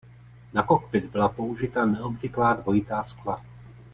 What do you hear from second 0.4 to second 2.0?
Na kokpit byla použita